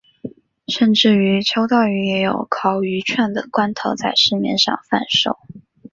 [0.67, 5.37] 甚至于秋刀鱼也有烤鱼串的罐头在市面上贩售。